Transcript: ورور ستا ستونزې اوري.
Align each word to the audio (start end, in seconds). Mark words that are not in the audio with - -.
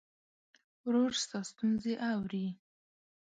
ورور 0.85 1.11
ستا 1.21 1.39
ستونزې 1.49 1.93
اوري. 2.11 2.47